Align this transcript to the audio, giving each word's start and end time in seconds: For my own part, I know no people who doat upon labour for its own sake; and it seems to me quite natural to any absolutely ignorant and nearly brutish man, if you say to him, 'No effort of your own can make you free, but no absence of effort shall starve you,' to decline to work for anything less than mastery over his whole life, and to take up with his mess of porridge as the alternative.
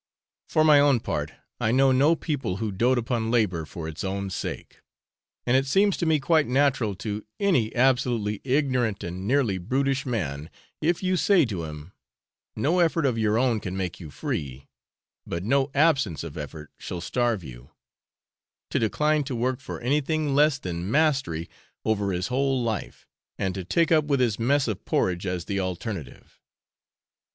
For 0.49 0.63
my 0.63 0.79
own 0.79 0.99
part, 1.01 1.33
I 1.59 1.71
know 1.71 1.91
no 1.91 2.15
people 2.15 2.57
who 2.57 2.71
doat 2.71 2.97
upon 2.97 3.29
labour 3.29 3.65
for 3.67 3.87
its 3.87 4.03
own 4.03 4.31
sake; 4.31 4.81
and 5.45 5.55
it 5.55 5.67
seems 5.67 5.95
to 5.97 6.07
me 6.07 6.19
quite 6.19 6.47
natural 6.47 6.95
to 7.05 7.23
any 7.39 7.75
absolutely 7.75 8.41
ignorant 8.43 9.03
and 9.03 9.27
nearly 9.27 9.59
brutish 9.59 10.03
man, 10.07 10.49
if 10.81 11.03
you 11.03 11.17
say 11.17 11.45
to 11.45 11.65
him, 11.65 11.91
'No 12.55 12.79
effort 12.79 13.05
of 13.05 13.19
your 13.19 13.37
own 13.37 13.59
can 13.59 13.77
make 13.77 13.99
you 13.99 14.09
free, 14.09 14.67
but 15.27 15.43
no 15.43 15.69
absence 15.75 16.23
of 16.23 16.35
effort 16.35 16.71
shall 16.79 16.99
starve 16.99 17.43
you,' 17.43 17.69
to 18.71 18.79
decline 18.79 19.23
to 19.25 19.35
work 19.35 19.59
for 19.59 19.79
anything 19.81 20.33
less 20.33 20.57
than 20.57 20.89
mastery 20.89 21.47
over 21.85 22.11
his 22.11 22.25
whole 22.29 22.63
life, 22.63 23.05
and 23.37 23.53
to 23.53 23.63
take 23.63 23.91
up 23.91 24.05
with 24.05 24.19
his 24.19 24.39
mess 24.39 24.67
of 24.67 24.83
porridge 24.83 25.27
as 25.27 25.45
the 25.45 25.59
alternative. 25.59 26.39